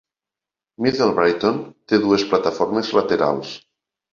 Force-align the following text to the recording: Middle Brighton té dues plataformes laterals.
Middle 0.85 1.09
Brighton 1.19 1.61
té 1.93 2.01
dues 2.07 2.25
plataformes 2.33 2.91
laterals. 2.99 3.57